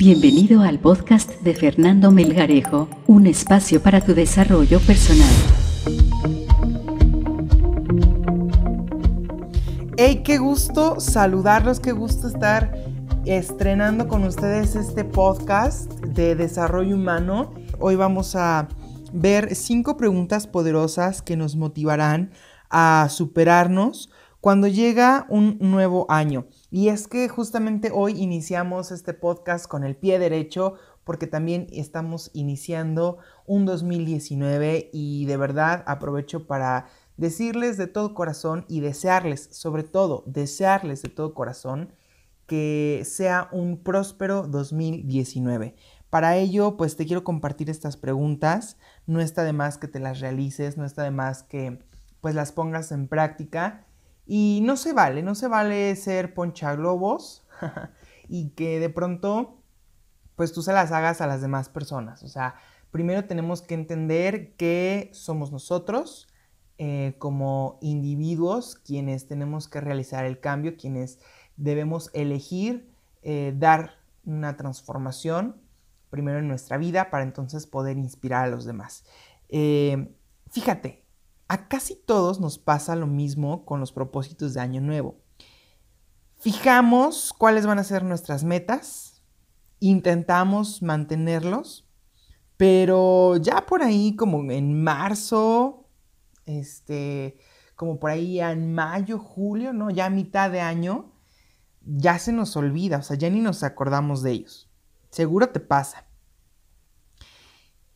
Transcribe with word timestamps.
Bienvenido 0.00 0.62
al 0.62 0.78
podcast 0.78 1.30
de 1.42 1.54
Fernando 1.54 2.10
Melgarejo, 2.10 2.88
un 3.06 3.26
espacio 3.26 3.82
para 3.82 4.00
tu 4.00 4.14
desarrollo 4.14 4.80
personal. 4.80 5.28
Hey, 9.98 10.22
qué 10.24 10.38
gusto 10.38 11.00
saludarlos, 11.00 11.80
qué 11.80 11.92
gusto 11.92 12.28
estar 12.28 12.72
estrenando 13.26 14.08
con 14.08 14.24
ustedes 14.24 14.74
este 14.74 15.04
podcast 15.04 15.92
de 16.00 16.34
desarrollo 16.34 16.96
humano. 16.96 17.52
Hoy 17.78 17.96
vamos 17.96 18.34
a 18.36 18.68
ver 19.12 19.54
cinco 19.54 19.98
preguntas 19.98 20.46
poderosas 20.46 21.20
que 21.20 21.36
nos 21.36 21.56
motivarán 21.56 22.30
a 22.70 23.08
superarnos 23.10 24.08
cuando 24.40 24.66
llega 24.66 25.26
un 25.28 25.58
nuevo 25.60 26.06
año. 26.08 26.46
Y 26.70 26.88
es 26.88 27.08
que 27.08 27.28
justamente 27.28 27.90
hoy 27.92 28.12
iniciamos 28.22 28.92
este 28.92 29.12
podcast 29.12 29.66
con 29.66 29.82
el 29.82 29.96
pie 29.96 30.20
derecho 30.20 30.74
porque 31.02 31.26
también 31.26 31.66
estamos 31.72 32.30
iniciando 32.32 33.18
un 33.44 33.66
2019 33.66 34.90
y 34.92 35.24
de 35.26 35.36
verdad 35.36 35.82
aprovecho 35.86 36.46
para 36.46 36.86
decirles 37.16 37.76
de 37.76 37.88
todo 37.88 38.14
corazón 38.14 38.64
y 38.68 38.80
desearles, 38.80 39.48
sobre 39.50 39.82
todo, 39.82 40.22
desearles 40.26 41.02
de 41.02 41.08
todo 41.08 41.34
corazón 41.34 41.92
que 42.46 43.02
sea 43.04 43.48
un 43.50 43.82
próspero 43.82 44.46
2019. 44.46 45.74
Para 46.08 46.36
ello, 46.36 46.76
pues 46.76 46.96
te 46.96 47.06
quiero 47.06 47.24
compartir 47.24 47.68
estas 47.68 47.96
preguntas. 47.96 48.76
No 49.06 49.20
está 49.20 49.42
de 49.42 49.52
más 49.52 49.76
que 49.76 49.88
te 49.88 49.98
las 49.98 50.20
realices, 50.20 50.76
no 50.76 50.84
está 50.84 51.02
de 51.02 51.10
más 51.10 51.42
que 51.42 51.80
pues 52.20 52.34
las 52.34 52.52
pongas 52.52 52.92
en 52.92 53.08
práctica 53.08 53.86
y 54.32 54.60
no 54.62 54.76
se 54.76 54.92
vale, 54.92 55.24
no 55.24 55.34
se 55.34 55.48
vale 55.48 55.96
ser 55.96 56.34
ponchaglobos 56.34 57.44
y 58.28 58.50
que 58.50 58.78
de 58.78 58.88
pronto 58.88 59.58
pues 60.36 60.52
tú 60.52 60.62
se 60.62 60.72
las 60.72 60.92
hagas 60.92 61.20
a 61.20 61.26
las 61.26 61.40
demás 61.40 61.68
personas. 61.68 62.22
O 62.22 62.28
sea, 62.28 62.54
primero 62.92 63.24
tenemos 63.24 63.60
que 63.60 63.74
entender 63.74 64.54
que 64.54 65.10
somos 65.12 65.50
nosotros 65.50 66.28
eh, 66.78 67.16
como 67.18 67.80
individuos 67.82 68.76
quienes 68.76 69.26
tenemos 69.26 69.66
que 69.66 69.80
realizar 69.80 70.24
el 70.24 70.38
cambio, 70.38 70.76
quienes 70.76 71.18
debemos 71.56 72.08
elegir 72.14 72.88
eh, 73.22 73.52
dar 73.58 73.96
una 74.24 74.56
transformación 74.56 75.60
primero 76.08 76.38
en 76.38 76.46
nuestra 76.46 76.76
vida 76.76 77.10
para 77.10 77.24
entonces 77.24 77.66
poder 77.66 77.98
inspirar 77.98 78.44
a 78.44 78.48
los 78.48 78.64
demás. 78.64 79.04
Eh, 79.48 80.14
fíjate, 80.52 81.02
a 81.50 81.66
casi 81.66 81.96
todos 81.96 82.38
nos 82.38 82.58
pasa 82.58 82.94
lo 82.94 83.08
mismo 83.08 83.64
con 83.64 83.80
los 83.80 83.90
propósitos 83.90 84.54
de 84.54 84.60
año 84.60 84.80
nuevo. 84.80 85.18
Fijamos 86.38 87.32
cuáles 87.36 87.66
van 87.66 87.80
a 87.80 87.84
ser 87.84 88.04
nuestras 88.04 88.44
metas, 88.44 89.24
intentamos 89.80 90.80
mantenerlos, 90.80 91.88
pero 92.56 93.36
ya 93.38 93.66
por 93.66 93.82
ahí 93.82 94.14
como 94.14 94.48
en 94.52 94.80
marzo, 94.80 95.88
este, 96.46 97.36
como 97.74 97.98
por 97.98 98.12
ahí 98.12 98.40
en 98.40 98.72
mayo, 98.72 99.18
julio, 99.18 99.72
¿no? 99.72 99.90
Ya 99.90 100.06
a 100.06 100.10
mitad 100.10 100.52
de 100.52 100.60
año, 100.60 101.10
ya 101.80 102.20
se 102.20 102.30
nos 102.30 102.56
olvida, 102.56 102.98
o 102.98 103.02
sea, 103.02 103.16
ya 103.16 103.28
ni 103.28 103.40
nos 103.40 103.64
acordamos 103.64 104.22
de 104.22 104.30
ellos. 104.30 104.70
Seguro 105.10 105.48
te 105.48 105.58
pasa. 105.58 106.06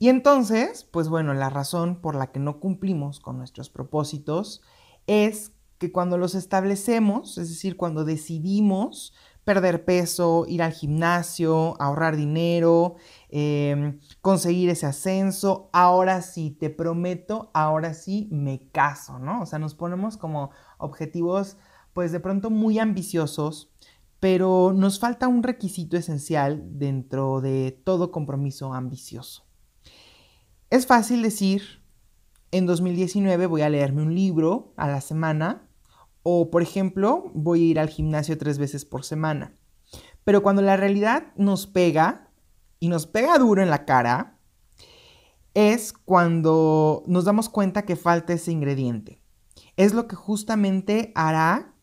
Y 0.04 0.10
entonces, 0.10 0.84
pues 0.90 1.08
bueno, 1.08 1.32
la 1.32 1.48
razón 1.48 1.96
por 1.96 2.14
la 2.14 2.26
que 2.26 2.38
no 2.38 2.60
cumplimos 2.60 3.20
con 3.20 3.38
nuestros 3.38 3.70
propósitos 3.70 4.60
es 5.06 5.52
que 5.78 5.92
cuando 5.92 6.18
los 6.18 6.34
establecemos, 6.34 7.38
es 7.38 7.48
decir, 7.48 7.78
cuando 7.78 8.04
decidimos 8.04 9.14
perder 9.44 9.86
peso, 9.86 10.44
ir 10.46 10.62
al 10.62 10.74
gimnasio, 10.74 11.80
ahorrar 11.80 12.16
dinero, 12.16 12.96
em, 13.30 13.98
conseguir 14.20 14.68
ese 14.68 14.84
ascenso, 14.84 15.70
ahora 15.72 16.20
sí, 16.20 16.50
te 16.50 16.68
prometo, 16.68 17.50
ahora 17.54 17.94
sí 17.94 18.28
me 18.30 18.68
caso, 18.72 19.18
¿no? 19.18 19.40
O 19.40 19.46
sea, 19.46 19.58
nos 19.58 19.74
ponemos 19.74 20.18
como 20.18 20.50
objetivos, 20.76 21.56
pues 21.94 22.12
de 22.12 22.20
pronto 22.20 22.50
muy 22.50 22.78
ambiciosos, 22.78 23.70
pero 24.20 24.74
nos 24.74 24.98
falta 24.98 25.28
un 25.28 25.42
requisito 25.42 25.96
esencial 25.96 26.62
dentro 26.78 27.40
de 27.40 27.80
todo 27.84 28.10
compromiso 28.10 28.74
ambicioso. 28.74 29.44
Es 30.74 30.88
fácil 30.88 31.22
decir, 31.22 31.84
en 32.50 32.66
2019 32.66 33.46
voy 33.46 33.62
a 33.62 33.68
leerme 33.68 34.02
un 34.02 34.12
libro 34.12 34.74
a 34.76 34.88
la 34.88 35.00
semana 35.00 35.68
o, 36.24 36.50
por 36.50 36.62
ejemplo, 36.62 37.30
voy 37.32 37.62
a 37.62 37.66
ir 37.66 37.78
al 37.78 37.88
gimnasio 37.88 38.36
tres 38.36 38.58
veces 38.58 38.84
por 38.84 39.04
semana. 39.04 39.56
Pero 40.24 40.42
cuando 40.42 40.62
la 40.62 40.76
realidad 40.76 41.32
nos 41.36 41.68
pega 41.68 42.32
y 42.80 42.88
nos 42.88 43.06
pega 43.06 43.38
duro 43.38 43.62
en 43.62 43.70
la 43.70 43.84
cara, 43.84 44.40
es 45.54 45.92
cuando 45.92 47.04
nos 47.06 47.24
damos 47.24 47.48
cuenta 47.48 47.82
que 47.82 47.94
falta 47.94 48.32
ese 48.32 48.50
ingrediente. 48.50 49.22
Es 49.76 49.94
lo 49.94 50.08
que 50.08 50.16
justamente 50.16 51.12
hará 51.14 51.76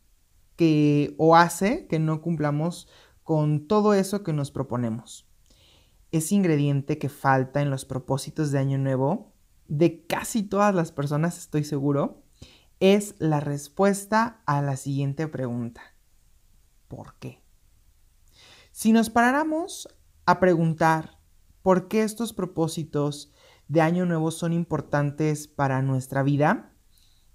que 0.58 1.16
o 1.18 1.38
hace 1.38 1.88
que 1.88 1.98
no 1.98 2.22
cumplamos 2.22 2.90
con 3.24 3.68
todo 3.68 3.94
eso 3.94 4.22
que 4.22 4.34
nos 4.34 4.52
proponemos 4.52 5.31
ese 6.12 6.36
ingrediente 6.36 6.98
que 6.98 7.10
falta 7.10 7.62
en 7.62 7.70
los 7.70 7.86
propósitos 7.86 8.52
de 8.52 8.60
Año 8.60 8.78
Nuevo, 8.78 9.34
de 9.68 10.06
casi 10.06 10.44
todas 10.44 10.76
las 10.76 10.92
personas 10.92 11.38
estoy 11.38 11.64
seguro, 11.64 12.24
es 12.80 13.16
la 13.20 13.40
respuesta 13.40 14.42
a 14.46 14.62
la 14.62 14.76
siguiente 14.76 15.28
pregunta. 15.28 15.82
¿Por 16.88 17.16
qué? 17.20 17.42
Si 18.72 18.92
nos 18.92 19.10
paráramos 19.10 19.88
a 20.26 20.40
preguntar 20.40 21.20
por 21.62 21.88
qué 21.88 22.04
estos 22.04 22.34
propósitos 22.34 23.32
de 23.68 23.82
Año 23.82 24.06
Nuevo 24.06 24.32
son 24.32 24.52
importantes 24.52 25.48
para 25.48 25.82
nuestra 25.82 26.24
vida, 26.24 26.74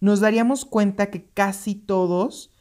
nos 0.01 0.21
daríamos 0.21 0.65
cuenta 0.65 1.11
que 1.11 1.31
casi 1.31 1.75
todos 1.75 2.53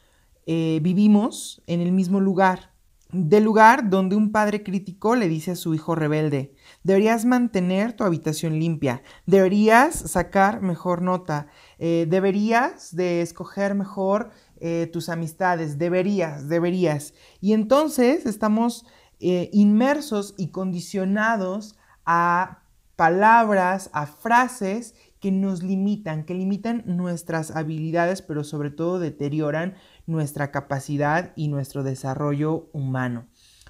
eh, 0.46 0.80
vivimos 0.82 1.64
en 1.68 1.82
el 1.82 1.92
mismo 1.92 2.22
lugar, 2.22 2.75
del 3.16 3.44
lugar 3.44 3.90
donde 3.90 4.16
un 4.18 4.32
padre 4.32 4.62
crítico 4.62 5.16
le 5.16 5.30
dice 5.30 5.52
a 5.52 5.56
su 5.56 5.74
hijo 5.74 5.96
rebelde, 5.96 6.54
deberías 6.84 7.24
mantener 7.24 7.94
tu 7.94 8.04
habitación 8.04 8.60
limpia, 8.60 9.04
deberías 9.26 9.96
sacar 9.96 10.62
mejor 10.62 11.02
nota, 11.02 11.48
eh, 11.80 12.06
deberías 12.10 12.94
de 12.94 13.22
escoger 13.22 13.74
mejor 13.74 14.32
eh, 14.60 14.90
tus 14.92 15.08
amistades, 15.08 15.78
deberías, 15.78 16.50
deberías. 16.50 17.14
Y 17.40 17.54
entonces 17.54 18.26
estamos 18.26 18.86
eh, 19.22 19.50
inmersos 19.54 20.34
y 20.38 20.50
condicionados 20.50 21.78
a 22.06 22.64
palabras, 22.98 23.90
a 23.94 24.08
frases 24.08 24.94
que 25.20 25.32
nos 25.32 25.64
limitan, 25.64 26.26
que 26.26 26.34
limitan 26.34 26.84
nuestras 26.86 27.50
habilidades, 27.52 28.22
pero 28.22 28.44
sobre 28.44 28.70
todo 28.70 29.00
deterioran 29.00 29.76
nuestra 30.08 30.52
capacidad 30.52 31.34
y 31.36 31.48
nuestro 31.48 31.84
desarrollo 31.84 32.70
humano. 32.74 33.28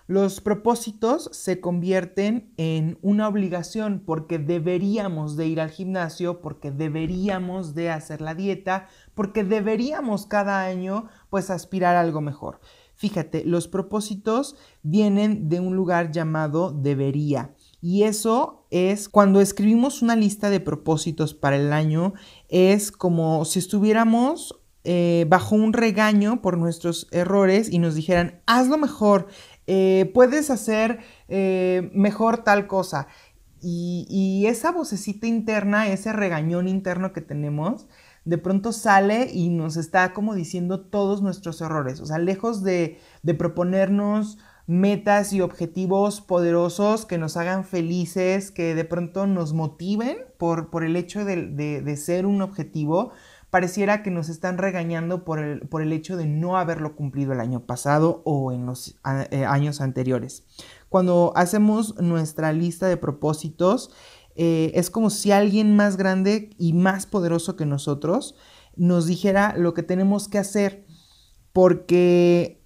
Los 0.07 0.39
propósitos 0.39 1.29
se 1.33 1.59
convierten 1.59 2.53
en 2.57 2.99
una 3.01 3.27
obligación 3.27 4.03
porque 4.05 4.37
deberíamos 4.37 5.35
de 5.35 5.47
ir 5.47 5.59
al 5.59 5.71
gimnasio, 5.71 6.41
porque 6.41 6.69
deberíamos 6.69 7.73
de 7.73 7.89
hacer 7.89 8.21
la 8.21 8.35
dieta, 8.35 8.87
porque 9.15 9.43
deberíamos 9.43 10.27
cada 10.27 10.63
año 10.63 11.07
pues 11.31 11.49
aspirar 11.49 11.95
a 11.95 12.01
algo 12.01 12.21
mejor. 12.21 12.59
Fíjate, 12.93 13.45
los 13.45 13.67
propósitos 13.67 14.55
vienen 14.83 15.49
de 15.49 15.59
un 15.59 15.75
lugar 15.75 16.11
llamado 16.11 16.71
debería. 16.71 17.55
Y 17.81 18.03
eso 18.03 18.67
es 18.69 19.09
cuando 19.09 19.41
escribimos 19.41 20.03
una 20.03 20.15
lista 20.15 20.51
de 20.51 20.59
propósitos 20.59 21.33
para 21.33 21.55
el 21.55 21.73
año, 21.73 22.13
es 22.47 22.91
como 22.91 23.43
si 23.43 23.57
estuviéramos 23.57 24.61
eh, 24.87 25.25
bajo 25.27 25.55
un 25.55 25.73
regaño 25.73 26.43
por 26.43 26.59
nuestros 26.59 27.07
errores 27.11 27.71
y 27.71 27.79
nos 27.79 27.95
dijeran, 27.95 28.39
hazlo 28.45 28.77
mejor, 28.77 29.27
eh, 29.65 30.11
puedes 30.13 30.51
hacer 30.51 30.99
eh, 31.27 31.89
mejor 31.93 32.43
tal 32.43 32.67
cosa. 32.67 33.07
Y, 33.67 34.45
esa 34.47 34.71
vocecita 34.71 35.25
interna, 35.25 35.87
ese 35.87 36.13
regañón 36.13 36.67
interno 36.67 37.13
que 37.13 37.21
tenemos, 37.21 37.87
de 38.23 38.37
pronto 38.37 38.71
sale 38.71 39.31
y 39.33 39.49
nos 39.49 39.75
está 39.75 40.13
como 40.13 40.35
diciendo 40.35 40.81
todos 40.81 41.23
nuestros 41.23 41.61
errores. 41.61 41.99
O 41.99 42.05
sea, 42.05 42.19
lejos 42.19 42.61
de, 42.61 42.99
proponernos 43.39 44.37
metas 44.67 45.33
y 45.33 45.41
objetivos 45.41 46.21
poderosos 46.21 47.07
que 47.07 47.17
nos 47.17 47.37
hagan 47.37 47.65
felices, 47.65 48.51
que 48.51 48.75
de 48.75 48.85
pronto 48.85 49.25
nos 49.25 49.53
motiven 49.53 50.17
por, 50.37 50.69
por 50.69 50.83
el 50.83 50.95
hecho 50.95 51.25
de, 51.25 51.47
de 51.47 51.97
ser 51.97 52.27
un 52.27 52.43
objetivo, 52.43 53.13
pareciera 53.55 54.03
que 54.03 54.11
nos 54.11 54.27
están 54.27 54.57
regañando 54.57 55.23
por 55.23 55.39
el, 55.39 55.61
por 55.61 55.81
el 55.81 55.93
hecho 55.93 56.17
de 56.17 56.25
no 56.25 56.57
haberlo 56.57 56.93
cumplido 56.93 57.31
el 57.31 57.39
año 57.39 57.61
pasado 57.61 58.21
o 58.25 58.51
en 58.51 58.65
los 58.65 58.97
eh, 59.31 59.45
años 59.45 59.79
anteriores. 59.79 60.43
Cuando 60.89 61.31
hacemos 61.37 61.95
nuestra 62.01 62.51
lista 62.51 62.87
de 62.87 62.97
propósitos, 62.97 63.91
eh, 64.35 64.73
es 64.75 64.89
como 64.89 65.09
si 65.09 65.31
alguien 65.31 65.73
más 65.73 65.95
grande 65.95 66.49
y 66.57 66.73
más 66.73 67.05
poderoso 67.05 67.55
que 67.55 67.65
nosotros 67.65 68.35
nos 68.75 69.07
dijera 69.07 69.55
lo 69.57 69.73
que 69.73 69.83
tenemos 69.83 70.27
que 70.27 70.37
hacer, 70.37 70.85
porque 71.53 72.61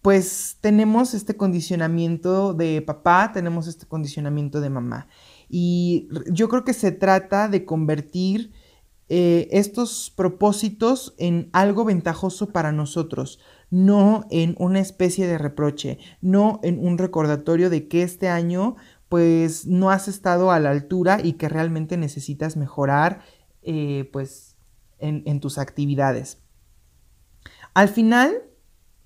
pues 0.00 0.56
tenemos 0.62 1.12
este 1.12 1.36
condicionamiento 1.36 2.54
de 2.54 2.80
papá, 2.80 3.32
tenemos 3.34 3.66
este 3.66 3.84
condicionamiento 3.84 4.62
de 4.62 4.70
mamá. 4.70 5.06
Y 5.50 6.08
yo 6.32 6.48
creo 6.48 6.64
que 6.64 6.72
se 6.72 6.92
trata 6.92 7.48
de 7.48 7.66
convertir 7.66 8.54
eh, 9.08 9.48
estos 9.52 10.12
propósitos 10.14 11.14
en 11.18 11.48
algo 11.52 11.84
ventajoso 11.84 12.50
para 12.52 12.72
nosotros, 12.72 13.40
no 13.70 14.26
en 14.30 14.54
una 14.58 14.80
especie 14.80 15.26
de 15.26 15.38
reproche, 15.38 15.98
no 16.20 16.60
en 16.62 16.78
un 16.78 16.98
recordatorio 16.98 17.70
de 17.70 17.88
que 17.88 18.02
este 18.02 18.28
año 18.28 18.76
pues 19.08 19.66
no 19.66 19.90
has 19.90 20.08
estado 20.08 20.50
a 20.50 20.60
la 20.60 20.70
altura 20.70 21.20
y 21.22 21.34
que 21.34 21.48
realmente 21.48 21.96
necesitas 21.96 22.56
mejorar 22.56 23.22
eh, 23.62 24.08
pues 24.12 24.56
en, 24.98 25.22
en 25.24 25.40
tus 25.40 25.56
actividades. 25.56 26.42
Al 27.72 27.88
final, 27.88 28.42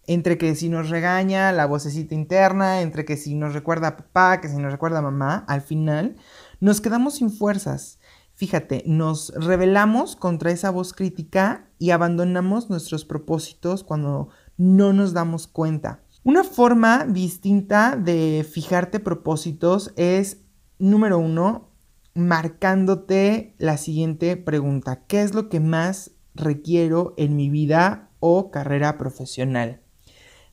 entre 0.06 0.36
que 0.38 0.54
si 0.56 0.68
nos 0.68 0.90
regaña 0.90 1.52
la 1.52 1.66
vocecita 1.66 2.14
interna, 2.14 2.80
entre 2.80 3.04
que 3.04 3.16
si 3.16 3.34
nos 3.34 3.54
recuerda 3.54 3.88
a 3.88 3.96
papá, 3.96 4.40
que 4.40 4.48
si 4.48 4.56
nos 4.56 4.72
recuerda 4.72 4.98
a 4.98 5.02
mamá, 5.02 5.44
al 5.46 5.60
final 5.60 6.16
nos 6.58 6.80
quedamos 6.80 7.16
sin 7.16 7.30
fuerzas. 7.30 8.00
Fíjate, 8.42 8.82
nos 8.86 9.32
rebelamos 9.36 10.16
contra 10.16 10.50
esa 10.50 10.72
voz 10.72 10.92
crítica 10.92 11.70
y 11.78 11.90
abandonamos 11.90 12.70
nuestros 12.70 13.04
propósitos 13.04 13.84
cuando 13.84 14.30
no 14.56 14.92
nos 14.92 15.12
damos 15.12 15.46
cuenta. 15.46 16.02
Una 16.24 16.42
forma 16.42 17.06
distinta 17.06 17.94
de 17.94 18.44
fijarte 18.50 18.98
propósitos 18.98 19.92
es, 19.94 20.38
número 20.80 21.20
uno, 21.20 21.70
marcándote 22.14 23.54
la 23.58 23.76
siguiente 23.76 24.36
pregunta. 24.36 25.04
¿Qué 25.06 25.22
es 25.22 25.34
lo 25.34 25.48
que 25.48 25.60
más 25.60 26.10
requiero 26.34 27.14
en 27.18 27.36
mi 27.36 27.48
vida 27.48 28.10
o 28.18 28.50
carrera 28.50 28.98
profesional? 28.98 29.82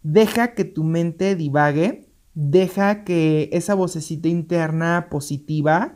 Deja 0.03 0.53
que 0.53 0.63
tu 0.63 0.83
mente 0.83 1.36
divague, 1.36 2.07
deja 2.36 3.03
que 3.03 3.50
esa 3.51 3.74
vocecita 3.74 4.27
interna 4.27 5.07
positiva 5.09 5.95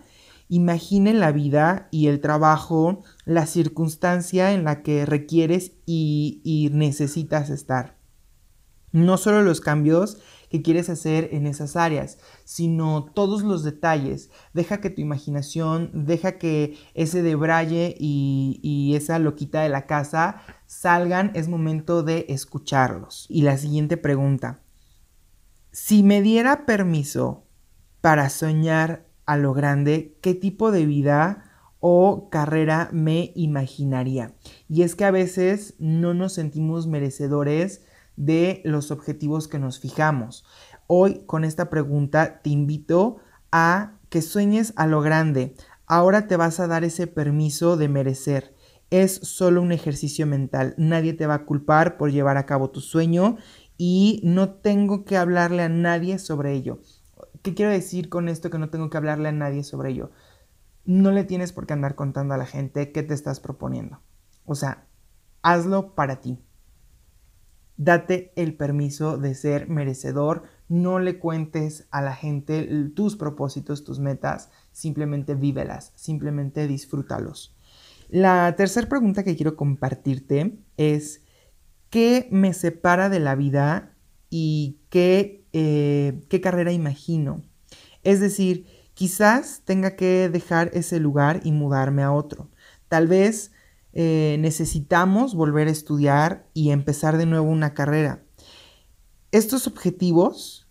imagine 0.49 1.13
la 1.13 1.31
vida 1.31 1.87
y 1.91 2.07
el 2.07 2.19
trabajo, 2.19 3.03
la 3.25 3.45
circunstancia 3.45 4.53
en 4.53 4.63
la 4.63 4.83
que 4.83 5.05
requieres 5.05 5.73
y, 5.85 6.41
y 6.43 6.69
necesitas 6.71 7.49
estar. 7.49 7.97
No 8.91 9.17
solo 9.17 9.41
los 9.41 9.59
cambios 9.59 10.19
que 10.53 10.61
quieres 10.61 10.87
hacer 10.87 11.29
en 11.31 11.47
esas 11.47 11.75
áreas, 11.75 12.19
sino 12.43 13.05
todos 13.05 13.41
los 13.41 13.63
detalles. 13.63 14.29
Deja 14.53 14.81
que 14.81 14.91
tu 14.91 15.01
imaginación, 15.01 15.89
deja 16.05 16.37
que 16.37 16.77
ese 16.93 17.23
debraye 17.23 17.95
y, 17.99 18.59
y 18.61 18.95
esa 18.95 19.17
loquita 19.17 19.63
de 19.63 19.69
la 19.69 19.87
casa 19.87 20.43
salgan. 20.67 21.31
Es 21.33 21.47
momento 21.47 22.03
de 22.03 22.27
escucharlos. 22.29 23.25
Y 23.29 23.41
la 23.41 23.57
siguiente 23.57 23.97
pregunta. 23.97 24.61
Si 25.71 26.03
me 26.03 26.21
diera 26.21 26.67
permiso 26.67 27.47
para 27.99 28.29
soñar 28.29 29.07
a 29.25 29.37
lo 29.37 29.53
grande, 29.53 30.17
¿qué 30.21 30.33
tipo 30.33 30.71
de 30.71 30.85
vida 30.85 31.45
o 31.79 32.29
carrera 32.29 32.89
me 32.91 33.31
imaginaría? 33.35 34.35
Y 34.69 34.83
es 34.83 34.95
que 34.95 35.05
a 35.05 35.11
veces 35.11 35.75
no 35.79 36.13
nos 36.13 36.33
sentimos 36.33 36.87
merecedores 36.87 37.81
de 38.15 38.61
los 38.63 38.91
objetivos 38.91 39.47
que 39.47 39.59
nos 39.59 39.79
fijamos. 39.79 40.45
Hoy 40.87 41.23
con 41.25 41.43
esta 41.43 41.69
pregunta 41.69 42.41
te 42.41 42.49
invito 42.49 43.17
a 43.51 43.93
que 44.09 44.21
sueñes 44.21 44.73
a 44.75 44.87
lo 44.87 45.01
grande. 45.01 45.55
Ahora 45.87 46.27
te 46.27 46.37
vas 46.37 46.59
a 46.59 46.67
dar 46.67 46.83
ese 46.83 47.07
permiso 47.07 47.77
de 47.77 47.89
merecer. 47.89 48.55
Es 48.89 49.15
solo 49.15 49.61
un 49.61 49.71
ejercicio 49.71 50.27
mental. 50.27 50.75
Nadie 50.77 51.13
te 51.13 51.25
va 51.25 51.35
a 51.35 51.45
culpar 51.45 51.97
por 51.97 52.11
llevar 52.11 52.37
a 52.37 52.45
cabo 52.45 52.69
tu 52.69 52.79
sueño 52.79 53.37
y 53.77 54.21
no 54.23 54.49
tengo 54.49 55.03
que 55.03 55.17
hablarle 55.17 55.63
a 55.63 55.69
nadie 55.69 56.19
sobre 56.19 56.53
ello. 56.53 56.79
¿Qué 57.43 57.53
quiero 57.53 57.71
decir 57.71 58.07
con 58.07 58.29
esto 58.29 58.49
que 58.49 58.57
no 58.57 58.69
tengo 58.69 58.89
que 58.89 58.95
hablarle 58.95 59.27
a 59.27 59.33
nadie 59.33 59.63
sobre 59.63 59.89
ello? 59.89 60.11
No 60.85 61.11
le 61.11 61.25
tienes 61.25 61.51
por 61.51 61.67
qué 61.67 61.73
andar 61.73 61.93
contando 61.93 62.33
a 62.33 62.37
la 62.37 62.45
gente 62.45 62.93
qué 62.93 63.03
te 63.03 63.13
estás 63.13 63.41
proponiendo. 63.41 63.99
O 64.45 64.55
sea, 64.55 64.87
hazlo 65.41 65.93
para 65.93 66.21
ti. 66.21 66.39
Date 67.75 68.31
el 68.37 68.55
permiso 68.55 69.17
de 69.17 69.35
ser 69.35 69.67
merecedor. 69.67 70.43
No 70.69 70.99
le 70.99 71.19
cuentes 71.19 71.85
a 71.91 72.01
la 72.01 72.15
gente 72.15 72.65
tus 72.95 73.17
propósitos, 73.17 73.83
tus 73.83 73.99
metas. 73.99 74.49
Simplemente 74.71 75.35
vívelas, 75.35 75.91
simplemente 75.95 76.65
disfrútalos. 76.65 77.57
La 78.07 78.55
tercera 78.55 78.87
pregunta 78.87 79.23
que 79.23 79.35
quiero 79.35 79.57
compartirte 79.57 80.59
es, 80.77 81.23
¿qué 81.89 82.29
me 82.31 82.53
separa 82.53 83.09
de 83.09 83.19
la 83.19 83.35
vida 83.35 83.97
y 84.29 84.79
qué, 84.89 85.42
eh, 85.53 86.21
qué 86.29 86.41
carrera 86.41 86.71
imagino? 86.71 87.43
Es 88.03 88.19
decir, 88.19 88.67
quizás 88.93 89.61
tenga 89.65 89.95
que 89.95 90.29
dejar 90.29 90.71
ese 90.73 90.99
lugar 90.99 91.41
y 91.43 91.51
mudarme 91.51 92.03
a 92.03 92.11
otro. 92.11 92.49
Tal 92.87 93.07
vez 93.07 93.51
eh, 93.93 94.37
necesitamos 94.39 95.35
volver 95.35 95.67
a 95.67 95.71
estudiar 95.71 96.49
y 96.53 96.71
empezar 96.71 97.17
de 97.17 97.25
nuevo 97.25 97.49
una 97.49 97.73
carrera. 97.73 98.23
Estos 99.31 99.67
objetivos 99.67 100.62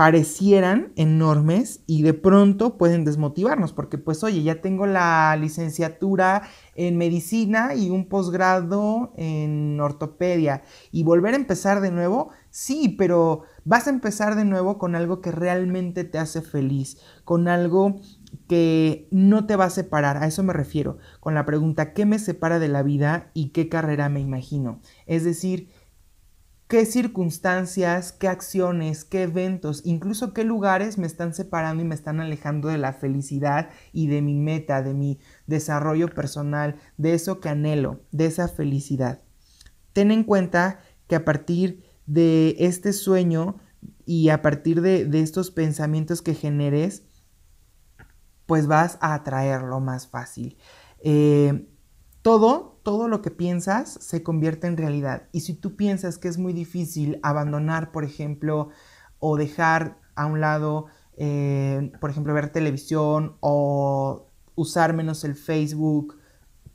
parecieran 0.00 0.94
enormes 0.96 1.82
y 1.86 2.00
de 2.00 2.14
pronto 2.14 2.78
pueden 2.78 3.04
desmotivarnos 3.04 3.74
porque 3.74 3.98
pues 3.98 4.24
oye, 4.24 4.42
ya 4.42 4.62
tengo 4.62 4.86
la 4.86 5.36
licenciatura 5.38 6.48
en 6.74 6.96
medicina 6.96 7.74
y 7.74 7.90
un 7.90 8.08
posgrado 8.08 9.12
en 9.18 9.78
ortopedia 9.78 10.62
y 10.90 11.02
volver 11.02 11.34
a 11.34 11.36
empezar 11.36 11.82
de 11.82 11.90
nuevo, 11.90 12.30
sí, 12.48 12.94
pero 12.96 13.42
vas 13.66 13.88
a 13.88 13.90
empezar 13.90 14.36
de 14.36 14.46
nuevo 14.46 14.78
con 14.78 14.94
algo 14.94 15.20
que 15.20 15.32
realmente 15.32 16.04
te 16.04 16.16
hace 16.16 16.40
feliz, 16.40 16.96
con 17.24 17.46
algo 17.46 18.00
que 18.48 19.06
no 19.10 19.46
te 19.46 19.56
va 19.56 19.66
a 19.66 19.70
separar, 19.70 20.16
a 20.16 20.26
eso 20.26 20.42
me 20.42 20.54
refiero, 20.54 20.96
con 21.20 21.34
la 21.34 21.44
pregunta 21.44 21.92
¿qué 21.92 22.06
me 22.06 22.18
separa 22.18 22.58
de 22.58 22.68
la 22.68 22.82
vida 22.82 23.30
y 23.34 23.50
qué 23.50 23.68
carrera 23.68 24.08
me 24.08 24.20
imagino? 24.20 24.80
Es 25.04 25.24
decir, 25.24 25.68
qué 26.70 26.86
circunstancias, 26.86 28.12
qué 28.12 28.28
acciones, 28.28 29.04
qué 29.04 29.24
eventos, 29.24 29.82
incluso 29.84 30.32
qué 30.32 30.44
lugares 30.44 30.98
me 30.98 31.06
están 31.08 31.34
separando 31.34 31.82
y 31.82 31.86
me 31.86 31.96
están 31.96 32.20
alejando 32.20 32.68
de 32.68 32.78
la 32.78 32.92
felicidad 32.92 33.70
y 33.92 34.06
de 34.06 34.22
mi 34.22 34.36
meta, 34.36 34.80
de 34.80 34.94
mi 34.94 35.18
desarrollo 35.48 36.06
personal, 36.06 36.76
de 36.96 37.14
eso 37.14 37.40
que 37.40 37.48
anhelo, 37.48 38.02
de 38.12 38.26
esa 38.26 38.46
felicidad. 38.46 39.20
Ten 39.92 40.12
en 40.12 40.22
cuenta 40.22 40.78
que 41.08 41.16
a 41.16 41.24
partir 41.24 41.82
de 42.06 42.54
este 42.60 42.92
sueño 42.92 43.56
y 44.06 44.28
a 44.28 44.40
partir 44.40 44.80
de, 44.80 45.08
estos 45.20 45.50
pensamientos 45.50 46.22
que 46.22 46.34
generes, 46.34 47.02
pues 48.46 48.68
vas 48.68 48.96
a 49.00 49.14
atraerlo 49.14 49.80
más 49.80 50.06
fácil. 50.06 50.56
Eh, 51.02 51.68
todo, 52.22 52.69
todo 52.82 53.08
lo 53.08 53.22
que 53.22 53.30
piensas 53.30 53.92
se 54.00 54.22
convierte 54.22 54.66
en 54.66 54.76
realidad. 54.76 55.24
Y 55.32 55.40
si 55.40 55.54
tú 55.54 55.76
piensas 55.76 56.18
que 56.18 56.28
es 56.28 56.38
muy 56.38 56.52
difícil 56.52 57.18
abandonar, 57.22 57.92
por 57.92 58.04
ejemplo, 58.04 58.70
o 59.18 59.36
dejar 59.36 59.98
a 60.14 60.26
un 60.26 60.40
lado, 60.40 60.86
eh, 61.16 61.92
por 62.00 62.10
ejemplo, 62.10 62.34
ver 62.34 62.50
televisión 62.50 63.36
o 63.40 64.26
usar 64.54 64.94
menos 64.94 65.24
el 65.24 65.34
Facebook, 65.34 66.18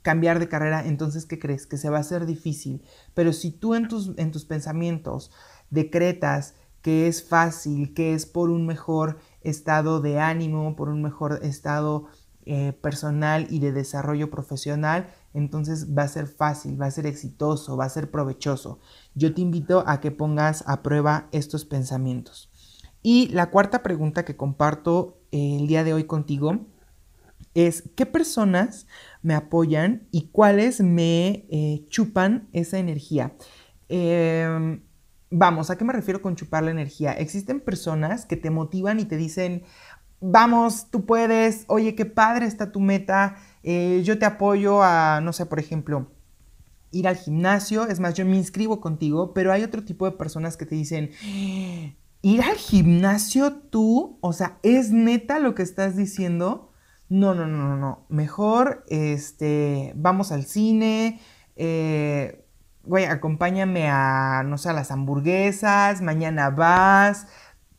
cambiar 0.02 0.38
de 0.38 0.48
carrera, 0.48 0.86
entonces, 0.86 1.26
¿qué 1.26 1.38
crees? 1.38 1.66
Que 1.66 1.78
se 1.78 1.90
va 1.90 1.98
a 1.98 2.00
hacer 2.00 2.26
difícil. 2.26 2.82
Pero 3.14 3.32
si 3.32 3.50
tú 3.50 3.74
en 3.74 3.88
tus, 3.88 4.12
en 4.18 4.30
tus 4.30 4.44
pensamientos 4.44 5.32
decretas 5.70 6.54
que 6.82 7.08
es 7.08 7.28
fácil, 7.28 7.94
que 7.94 8.14
es 8.14 8.26
por 8.26 8.50
un 8.50 8.64
mejor 8.66 9.18
estado 9.40 10.00
de 10.00 10.20
ánimo, 10.20 10.76
por 10.76 10.88
un 10.88 11.02
mejor 11.02 11.40
estado 11.42 12.06
eh, 12.44 12.72
personal 12.80 13.48
y 13.50 13.58
de 13.58 13.72
desarrollo 13.72 14.30
profesional, 14.30 15.10
entonces 15.36 15.96
va 15.96 16.02
a 16.02 16.08
ser 16.08 16.26
fácil, 16.26 16.80
va 16.80 16.86
a 16.86 16.90
ser 16.90 17.06
exitoso, 17.06 17.76
va 17.76 17.84
a 17.84 17.90
ser 17.90 18.10
provechoso. 18.10 18.80
Yo 19.14 19.34
te 19.34 19.42
invito 19.42 19.84
a 19.86 20.00
que 20.00 20.10
pongas 20.10 20.64
a 20.66 20.82
prueba 20.82 21.28
estos 21.30 21.64
pensamientos. 21.64 22.50
Y 23.02 23.28
la 23.28 23.50
cuarta 23.50 23.82
pregunta 23.82 24.24
que 24.24 24.36
comparto 24.36 25.20
eh, 25.30 25.58
el 25.60 25.66
día 25.66 25.84
de 25.84 25.92
hoy 25.92 26.04
contigo 26.04 26.66
es, 27.54 27.84
¿qué 27.94 28.06
personas 28.06 28.86
me 29.22 29.34
apoyan 29.34 30.08
y 30.10 30.28
cuáles 30.28 30.80
me 30.80 31.46
eh, 31.50 31.84
chupan 31.90 32.48
esa 32.52 32.78
energía? 32.78 33.34
Eh, 33.88 34.80
Vamos, 35.30 35.70
¿a 35.70 35.76
qué 35.76 35.84
me 35.84 35.92
refiero 35.92 36.22
con 36.22 36.36
chupar 36.36 36.62
la 36.62 36.70
energía? 36.70 37.12
Existen 37.12 37.58
personas 37.58 38.26
que 38.26 38.36
te 38.36 38.50
motivan 38.50 39.00
y 39.00 39.06
te 39.06 39.16
dicen, 39.16 39.64
vamos, 40.20 40.90
tú 40.90 41.04
puedes, 41.04 41.64
oye, 41.68 41.94
qué 41.94 42.06
padre 42.06 42.46
está 42.46 42.72
tu 42.72 42.80
meta, 42.80 43.36
eh, 43.62 44.02
yo 44.04 44.18
te 44.18 44.26
apoyo 44.26 44.82
a, 44.82 45.20
no 45.20 45.32
sé, 45.32 45.46
por 45.46 45.58
ejemplo, 45.58 46.10
ir 46.90 47.08
al 47.08 47.16
gimnasio, 47.16 47.86
es 47.86 48.00
más, 48.00 48.14
yo 48.14 48.24
me 48.24 48.36
inscribo 48.36 48.80
contigo, 48.80 49.34
pero 49.34 49.52
hay 49.52 49.62
otro 49.62 49.84
tipo 49.84 50.06
de 50.06 50.16
personas 50.16 50.56
que 50.56 50.66
te 50.66 50.74
dicen, 50.74 51.10
ir 52.22 52.42
al 52.42 52.56
gimnasio 52.56 53.54
tú, 53.54 54.18
o 54.20 54.32
sea, 54.32 54.58
¿es 54.62 54.90
neta 54.90 55.38
lo 55.38 55.54
que 55.54 55.62
estás 55.62 55.96
diciendo? 55.96 56.72
No, 57.08 57.34
no, 57.34 57.46
no, 57.46 57.68
no, 57.68 57.76
no, 57.76 58.06
mejor, 58.08 58.84
este, 58.88 59.92
vamos 59.94 60.32
al 60.32 60.44
cine, 60.44 61.20
eh, 61.54 62.44
güey, 62.82 63.04
acompáñame 63.04 63.88
a, 63.88 64.42
no 64.44 64.58
sé, 64.58 64.70
a 64.70 64.72
las 64.72 64.90
hamburguesas, 64.90 66.00
mañana 66.02 66.50
vas, 66.50 67.26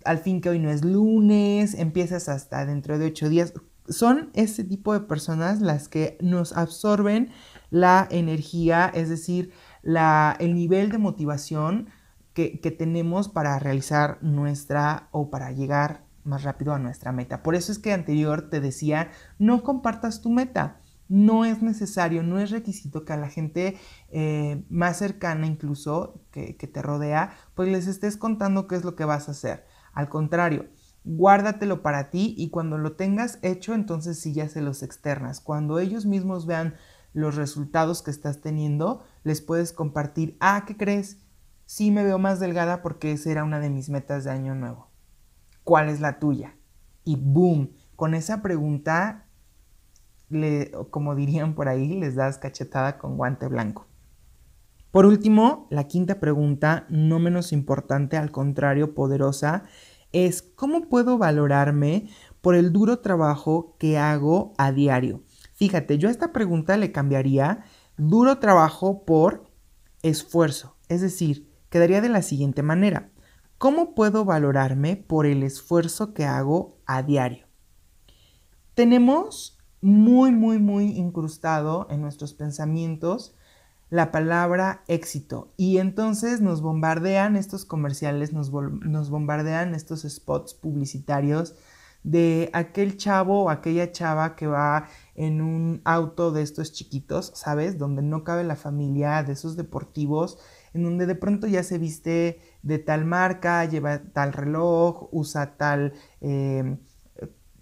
al 0.07 0.19
fin 0.19 0.41
que 0.41 0.49
hoy 0.49 0.59
no 0.59 0.69
es 0.69 0.83
lunes, 0.83 1.73
empiezas 1.73 2.29
hasta 2.29 2.65
dentro 2.65 2.97
de 2.97 3.07
ocho 3.07 3.29
días. 3.29 3.53
Son 3.87 4.31
ese 4.33 4.63
tipo 4.63 4.93
de 4.93 5.01
personas 5.01 5.61
las 5.61 5.87
que 5.87 6.17
nos 6.21 6.55
absorben 6.55 7.29
la 7.69 8.07
energía, 8.09 8.91
es 8.93 9.09
decir, 9.09 9.51
la, 9.81 10.35
el 10.39 10.55
nivel 10.55 10.91
de 10.91 10.97
motivación 10.97 11.89
que, 12.33 12.59
que 12.59 12.71
tenemos 12.71 13.29
para 13.29 13.57
realizar 13.59 14.19
nuestra 14.21 15.09
o 15.11 15.29
para 15.29 15.51
llegar 15.51 16.07
más 16.27 16.43
rápido 16.43 16.73
a 16.73 16.79
nuestra 16.79 17.11
meta. 17.11 17.41
Por 17.41 17.55
eso 17.55 17.71
es 17.71 17.79
que 17.79 17.93
anterior 17.93 18.49
te 18.49 18.59
decía, 18.59 19.09
no 19.39 19.63
compartas 19.63 20.21
tu 20.21 20.29
meta. 20.29 20.81
No 21.09 21.45
es 21.45 21.61
necesario, 21.61 22.21
no 22.21 22.37
es 22.37 22.51
requisito 22.51 23.05
que 23.05 23.13
a 23.13 23.17
la 23.17 23.29
gente 23.29 23.77
eh, 24.09 24.65
más 24.69 24.97
cercana 24.97 25.47
incluso 25.47 26.21
que, 26.31 26.53
te 26.53 26.81
rodea, 26.81 27.33
pues 27.55 27.69
les 27.69 27.87
estés 27.87 28.17
contando 28.17 28.67
qué 28.67 28.75
es 28.75 28.83
lo 28.83 28.95
que 28.95 29.05
vas 29.05 29.29
a 29.29 29.31
hacer. 29.31 29.65
Al 29.97 30.09
contrario, 30.09 30.67
guárdatelo 31.05 31.81
para 31.81 32.11
ti 32.11 32.35
y 32.37 32.51
cuando 32.51 32.77
lo 32.77 32.91
tengas 32.91 33.39
hecho, 33.41 33.73
entonces 33.73 34.19
sí 34.19 34.31
ya 34.31 34.47
se 34.47 34.61
los 34.61 34.83
externas. 34.83 35.39
Cuando 35.41 35.79
ellos 35.79 36.05
mismos 36.05 36.45
vean 36.45 36.75
los 37.13 37.33
resultados 37.33 38.03
que 38.03 38.11
estás 38.11 38.39
teniendo, 38.39 39.03
les 39.23 39.41
puedes 39.41 39.73
compartir, 39.73 40.37
ah, 40.39 40.65
¿qué 40.67 40.77
crees? 40.77 41.17
Sí 41.65 41.89
me 41.89 42.03
veo 42.03 42.19
más 42.19 42.39
delgada 42.39 42.83
porque 42.83 43.11
esa 43.11 43.31
era 43.31 43.43
una 43.43 43.59
de 43.59 43.71
mis 43.71 43.89
metas 43.89 44.23
de 44.23 44.29
año 44.29 44.53
nuevo. 44.53 44.91
¿Cuál 45.63 45.89
es 45.89 45.99
la 45.99 46.19
tuya? 46.19 46.55
Y 47.03 47.15
boom, 47.15 47.71
con 47.95 48.13
esa 48.13 48.43
pregunta 48.43 49.25
como 50.91 51.15
dirían 51.15 51.55
por 51.55 51.69
ahí, 51.69 51.95
les 51.95 52.13
das 52.13 52.37
cachetada 52.37 52.99
con 52.99 53.17
guante 53.17 53.47
blanco. 53.47 53.87
Por 54.97 55.05
último, 55.05 55.67
la 55.69 55.83
quinta 55.83 56.19
pregunta, 56.19 56.87
no 56.89 57.19
menos 57.19 57.53
importante, 57.53 58.17
al 58.17 58.31
contrario, 58.31 58.95
poderosa, 58.95 59.61
es 60.11 60.41
¿cómo 60.41 60.89
puedo 60.89 61.19
valorarme 61.19 62.09
por 62.41 62.55
el 62.55 62.73
duro 62.73 62.97
trabajo 62.97 63.75
que 63.77 63.99
hago 63.99 64.55
a 64.57 64.71
diario? 64.71 65.21
Fíjate, 65.53 65.99
yo 65.99 66.07
a 66.07 66.11
esta 66.11 66.33
pregunta 66.33 66.77
le 66.77 66.91
cambiaría 66.91 67.63
duro 67.95 68.39
trabajo 68.39 69.05
por 69.05 69.51
esfuerzo. 70.01 70.77
Es 70.89 71.01
decir, 71.01 71.47
quedaría 71.69 72.01
de 72.01 72.09
la 72.09 72.23
siguiente 72.23 72.63
manera. 72.63 73.11
¿Cómo 73.59 73.93
puedo 73.93 74.25
valorarme 74.25 74.95
por 74.95 75.27
el 75.27 75.43
esfuerzo 75.43 76.15
que 76.15 76.25
hago 76.25 76.79
a 76.87 77.03
diario? 77.03 77.45
Tenemos 78.73 79.59
muy, 79.79 80.31
muy, 80.31 80.57
muy 80.57 80.85
incrustado 80.97 81.85
en 81.91 82.01
nuestros 82.01 82.33
pensamientos 82.33 83.35
la 83.89 84.11
palabra 84.11 84.83
éxito. 84.87 85.53
Y 85.57 85.77
entonces 85.77 86.41
nos 86.41 86.61
bombardean 86.61 87.35
estos 87.35 87.65
comerciales, 87.65 88.33
nos, 88.33 88.51
bombardean 88.51 89.75
estos 89.75 90.01
spots 90.01 90.53
publicitarios 90.53 91.55
de 92.03 92.49
aquel 92.53 92.97
chavo 92.97 93.43
o 93.43 93.49
aquella 93.49 93.91
chava 93.91 94.35
que 94.35 94.47
va 94.47 94.87
en 95.15 95.41
un 95.41 95.81
auto 95.83 96.31
de 96.31 96.41
estos 96.41 96.71
chiquitos, 96.71 97.31
¿sabes? 97.35 97.77
Donde 97.77 98.01
no 98.01 98.23
cabe 98.23 98.43
la 98.43 98.55
familia, 98.55 99.23
de 99.23 99.33
esos 99.33 99.57
deportivos, 99.57 100.37
en 100.73 100.83
donde 100.83 101.05
de 101.05 101.15
pronto 101.15 101.47
ya 101.47 101.63
se 101.63 101.77
viste 101.77 102.39
de 102.61 102.79
tal 102.79 103.05
marca, 103.05 103.65
lleva 103.65 103.99
tal 104.13 104.33
reloj, 104.33 105.09
usa 105.11 105.57
tal... 105.57 105.93
Eh, 106.21 106.77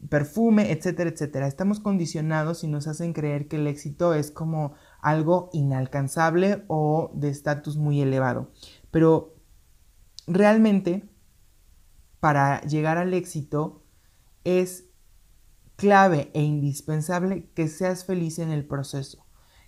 perfume, 0.10 0.72
etcétera, 0.72 1.10
etcétera. 1.10 1.48
Estamos 1.48 1.80
condicionados 1.80 2.64
y 2.64 2.68
nos 2.68 2.88
hacen 2.88 3.14
creer 3.14 3.48
que 3.48 3.58
el 3.58 3.68
éxito 3.68 4.14
es 4.14 4.32
como 4.32 4.74
algo 5.02 5.50
inalcanzable 5.54 6.64
o 6.68 7.12
de 7.14 7.30
estatus 7.30 7.78
muy 7.78 8.02
elevado. 8.02 8.52
Pero 8.92 9.36
realmente, 10.28 11.10
para 12.20 12.62
llegar 12.62 12.98
al 12.98 13.14
éxito, 13.14 13.84
es 14.44 14.86
clave 15.76 16.32
e 16.34 16.42
indispensable 16.42 17.50
que 17.54 17.68
seas 17.68 18.06
feliz 18.06 18.40
en 18.40 18.52
el 18.52 18.66
proceso, 18.66 19.26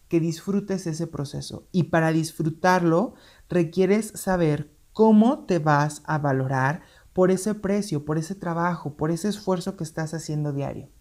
que 0.07 0.19
disfrutes 0.19 0.87
ese 0.87 1.07
proceso. 1.07 1.67
Y 1.71 1.83
para 1.83 2.11
disfrutarlo, 2.11 3.13
requieres 3.49 4.07
saber 4.15 4.73
cómo 4.93 5.45
te 5.45 5.59
vas 5.59 6.01
a 6.05 6.17
valorar, 6.17 6.81
por 7.17 7.31
ese 7.31 7.55
precio, 7.55 8.05
por 8.05 8.19
ese 8.19 8.35
trabajo, 8.35 8.95
por 8.95 9.09
ese 9.09 9.27
esfuerzo 9.27 9.75
que 9.75 9.83
estás 9.83 10.13
haciendo 10.13 10.53
diario. 10.53 10.91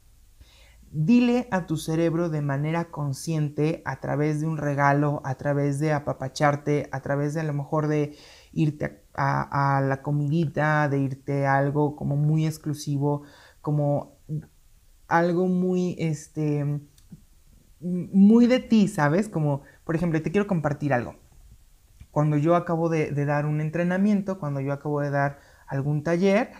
Dile 0.90 1.46
a 1.50 1.66
tu 1.66 1.76
cerebro 1.76 2.30
de 2.30 2.40
manera 2.40 2.86
consciente, 2.90 3.82
a 3.84 4.00
través 4.00 4.40
de 4.40 4.46
un 4.46 4.56
regalo, 4.56 5.20
a 5.26 5.34
través 5.34 5.78
de 5.78 5.92
apapacharte, 5.92 6.88
a 6.90 7.02
través 7.02 7.34
de 7.34 7.40
a 7.40 7.44
lo 7.44 7.52
mejor 7.52 7.86
de 7.86 8.16
irte 8.54 9.04
a, 9.12 9.82
la 9.86 10.00
comidita, 10.00 10.88
de 10.88 11.00
irte 11.00 11.44
a 11.44 11.58
algo 11.58 11.96
como 11.96 12.16
muy 12.16 12.46
exclusivo, 12.46 13.24
como 13.60 14.16
algo 15.08 15.48
muy, 15.48 15.96
este, 15.98 16.80
muy 17.80 18.46
de 18.46 18.60
ti, 18.60 18.88
¿sabes? 18.88 19.28
Como, 19.28 19.64
por 19.84 19.96
ejemplo, 19.96 20.22
te 20.22 20.32
quiero 20.32 20.46
compartir 20.46 20.94
algo. 20.94 21.16
Cuando 22.10 22.38
yo 22.38 22.56
acabo 22.56 22.88
de 22.88 23.12
dar 23.26 23.44
un 23.44 23.60
entrenamiento, 23.60 24.38
cuando 24.38 24.62
yo 24.62 24.72
acabo 24.72 25.02
de 25.02 25.10
dar 25.10 25.45
algún 25.66 26.02
taller, 26.02 26.50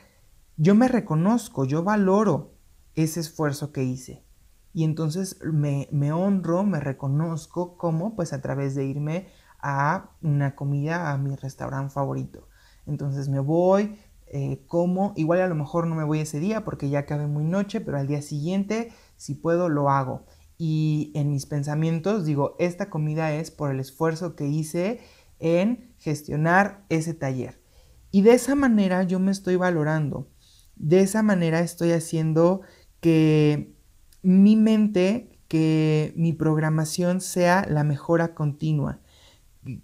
yo 0.57 0.75
me 0.75 0.89
reconozco, 0.89 1.65
yo 1.65 1.83
valoro 1.83 2.55
ese 2.95 3.21
esfuerzo 3.21 3.73
que 3.73 3.85
hice. 3.85 4.25
Y 4.73 4.85
entonces 4.85 5.39
me, 5.43 6.13
honro, 6.13 6.63
me 6.65 6.81
reconozco 6.81 7.77
como 7.79 8.15
pues 8.15 8.33
a 8.33 8.43
través 8.43 8.75
de 8.75 8.85
irme 8.85 9.27
a 9.59 10.11
una 10.23 10.55
comida 10.55 11.13
a 11.13 11.19
mi 11.19 11.35
restaurante 11.35 11.95
favorito. 11.95 12.49
Entonces 12.87 13.29
me 13.29 13.41
voy, 13.41 13.99
eh, 14.27 14.65
como, 14.67 15.15
igual 15.17 15.41
a 15.41 15.49
lo 15.49 15.55
mejor 15.55 15.87
no 15.87 15.95
me 15.95 16.05
voy 16.05 16.21
ese 16.21 16.41
día 16.41 16.65
porque 16.65 16.91
ya 16.91 17.01
acabé 17.01 17.27
muy 17.27 17.45
noche, 17.45 17.81
pero 17.81 17.97
al 17.97 18.07
día 18.07 18.21
siguiente, 18.21 18.93
si 19.17 19.35
puedo, 19.35 19.69
lo 19.69 19.89
hago. 19.89 20.27
Y 20.59 21.11
en 21.15 21.31
mis 21.31 21.47
pensamientos 21.47 22.25
digo, 22.25 22.55
esta 22.59 22.91
comida 22.91 23.33
es 23.33 23.51
por 23.51 23.71
el 23.71 23.81
esfuerzo 23.81 24.37
que 24.37 24.47
hice 24.47 25.01
en 25.39 25.95
gestionar 25.99 26.85
ese 26.89 27.15
taller. 27.15 27.66
Y 28.17 28.23
de 28.23 28.33
esa 28.33 28.55
manera 28.55 29.03
yo 29.03 29.21
me 29.21 29.31
estoy 29.31 29.57
valorando. 29.57 30.31
De 30.75 31.01
esa 31.01 31.23
manera 31.23 31.61
estoy 31.61 31.93
haciendo 31.93 32.63
que 33.01 33.77
mi 34.23 34.57
mente, 34.57 35.39
que 35.49 36.15
mi 36.17 36.33
programación 36.33 37.21
sea 37.21 37.67
la 37.69 37.85
mejora 37.85 38.35
continua. 38.35 39.01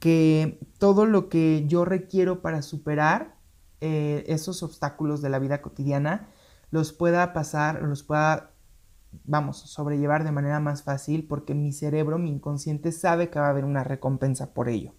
Que 0.00 0.66
todo 0.78 1.04
lo 1.04 1.28
que 1.28 1.66
yo 1.68 1.84
requiero 1.84 2.40
para 2.40 2.62
superar 2.62 3.36
eh, 3.82 4.24
esos 4.28 4.62
obstáculos 4.62 5.20
de 5.20 5.28
la 5.28 5.38
vida 5.38 5.60
cotidiana 5.60 6.30
los 6.70 6.94
pueda 6.94 7.34
pasar, 7.34 7.82
los 7.82 8.02
pueda, 8.02 8.54
vamos, 9.24 9.58
sobrellevar 9.58 10.24
de 10.24 10.32
manera 10.32 10.58
más 10.58 10.84
fácil 10.84 11.26
porque 11.28 11.52
mi 11.52 11.70
cerebro, 11.70 12.16
mi 12.16 12.30
inconsciente 12.30 12.92
sabe 12.92 13.28
que 13.28 13.38
va 13.38 13.48
a 13.48 13.50
haber 13.50 13.66
una 13.66 13.84
recompensa 13.84 14.54
por 14.54 14.70
ello. 14.70 14.94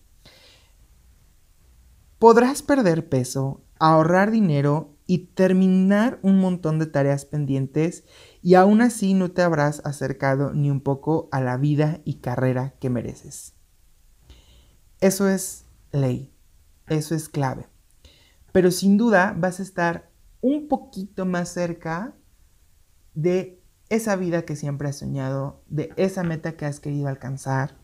Podrás 2.24 2.62
perder 2.64 3.10
peso, 3.10 3.66
ahorrar 3.80 4.32
dinero 4.32 4.96
y 5.06 5.34
terminar 5.34 6.20
un 6.22 6.40
montón 6.40 6.80
de 6.80 6.86
tareas 6.86 7.26
pendientes 7.26 8.06
y 8.42 8.54
aún 8.54 8.82
así 8.82 9.14
no 9.14 9.32
te 9.32 9.42
habrás 9.42 9.82
acercado 9.84 10.54
ni 10.54 10.72
un 10.72 10.80
poco 10.80 11.28
a 11.34 11.42
la 11.42 11.58
vida 11.58 12.00
y 12.06 12.22
carrera 12.22 12.76
que 12.80 12.90
mereces. 12.90 13.56
Eso 15.02 15.28
es 15.28 15.66
ley, 15.92 16.32
eso 16.88 17.14
es 17.14 17.28
clave. 17.28 17.68
Pero 18.54 18.72
sin 18.72 18.96
duda 18.96 19.36
vas 19.38 19.60
a 19.60 19.64
estar 19.64 20.10
un 20.40 20.70
poquito 20.70 21.26
más 21.26 21.50
cerca 21.50 22.16
de 23.16 23.62
esa 23.90 24.16
vida 24.16 24.46
que 24.46 24.56
siempre 24.56 24.88
has 24.88 24.96
soñado, 24.96 25.62
de 25.68 25.92
esa 25.98 26.24
meta 26.24 26.56
que 26.56 26.66
has 26.66 26.80
querido 26.80 27.10
alcanzar. 27.10 27.76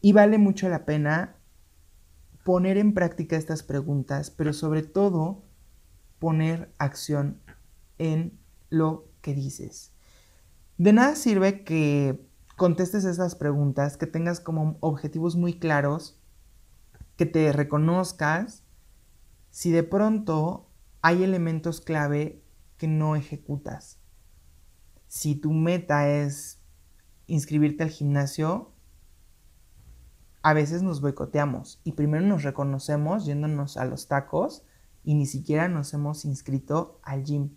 Y 0.00 0.12
vale 0.12 0.38
mucho 0.38 0.68
la 0.68 0.84
pena 0.84 1.38
poner 2.44 2.76
en 2.76 2.94
práctica 2.94 3.36
estas 3.36 3.62
preguntas, 3.62 4.30
pero 4.30 4.52
sobre 4.52 4.82
todo 4.82 5.42
poner 6.18 6.72
acción 6.78 7.40
en 7.98 8.38
lo 8.70 9.08
que 9.22 9.34
dices. 9.34 9.92
De 10.76 10.92
nada 10.92 11.16
sirve 11.16 11.64
que 11.64 12.28
contestes 12.56 13.04
esas 13.04 13.34
preguntas, 13.34 13.96
que 13.96 14.06
tengas 14.06 14.40
como 14.40 14.76
objetivos 14.80 15.36
muy 15.36 15.58
claros, 15.58 16.20
que 17.16 17.26
te 17.26 17.52
reconozcas, 17.52 18.62
si 19.50 19.70
de 19.70 19.82
pronto 19.82 20.68
hay 21.00 21.22
elementos 21.22 21.80
clave 21.80 22.42
que 22.76 22.88
no 22.88 23.16
ejecutas. 23.16 23.98
Si 25.06 25.34
tu 25.34 25.52
meta 25.52 26.08
es 26.08 26.60
inscribirte 27.26 27.84
al 27.84 27.90
gimnasio, 27.90 28.73
a 30.44 30.52
veces 30.52 30.82
nos 30.82 31.00
boicoteamos 31.00 31.80
y 31.84 31.92
primero 31.92 32.26
nos 32.26 32.42
reconocemos 32.42 33.24
yéndonos 33.24 33.78
a 33.78 33.86
los 33.86 34.08
tacos 34.08 34.62
y 35.02 35.14
ni 35.14 35.24
siquiera 35.24 35.68
nos 35.68 35.94
hemos 35.94 36.26
inscrito 36.26 37.00
al 37.02 37.24
gym. 37.24 37.54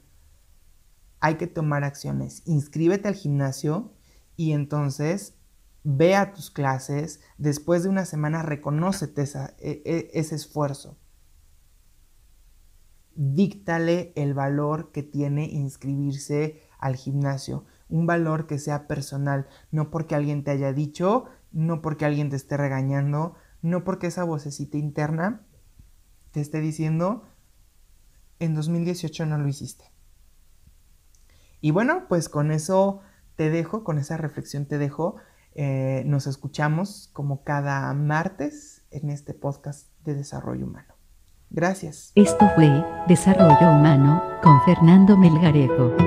Hay 1.20 1.36
que 1.36 1.48
tomar 1.48 1.84
acciones. 1.84 2.44
Inscríbete 2.46 3.10
al 3.10 3.16
gimnasio 3.16 3.92
y 4.38 4.54
entonces 4.54 5.36
ve 5.84 6.16
a 6.16 6.32
tus 6.32 6.50
clases, 6.50 7.20
después 7.38 7.84
de 7.84 7.90
una 7.90 8.06
semana 8.06 8.42
reconócete 8.42 9.24
e, 9.60 9.82
e, 9.84 10.10
ese 10.14 10.36
esfuerzo. 10.36 10.98
Díctale 13.16 14.14
el 14.16 14.34
valor 14.34 14.94
que 14.94 15.04
tiene 15.04 15.46
inscribirse 15.46 16.62
al 16.80 16.96
gimnasio, 16.96 17.66
un 17.90 18.06
valor 18.06 18.48
que 18.48 18.60
sea 18.60 18.88
personal, 18.88 19.48
no 19.72 19.90
porque 19.90 20.16
alguien 20.16 20.46
te 20.46 20.52
haya 20.52 20.72
dicho, 20.72 21.26
no 21.52 21.82
porque 21.82 22.06
alguien 22.06 22.30
te 22.30 22.36
esté 22.36 22.58
regañando, 22.58 23.36
no 23.62 23.84
porque 23.84 24.08
esa 24.08 24.24
vocecita 24.24 24.78
interna 24.78 25.46
te 26.32 26.42
esté 26.42 26.62
diciendo, 26.62 27.24
en 28.40 28.54
2018 28.54 29.26
no 29.26 29.38
lo 29.38 29.48
hiciste. 29.48 29.92
Y 31.62 31.72
bueno, 31.72 32.06
pues 32.08 32.30
con 32.30 32.52
eso 32.52 33.02
te 33.36 33.50
dejo, 33.50 33.84
con 33.84 33.98
esa 33.98 34.18
reflexión 34.18 34.66
te 34.66 34.78
dejo. 34.78 35.16
Eh, 35.56 36.04
nos 36.06 36.28
escuchamos 36.28 37.10
como 37.14 37.44
cada 37.44 37.92
martes 37.94 38.86
en 38.92 39.10
este 39.10 39.34
podcast 39.34 39.90
de 40.04 40.14
desarrollo 40.14 40.66
humano. 40.66 40.94
Gracias. 41.50 42.12
Esto 42.16 42.50
fue 42.56 42.70
Desarrollo 43.08 43.72
Humano 43.72 44.22
con 44.44 44.62
Fernando 44.64 45.18
Melgarejo. 45.18 46.07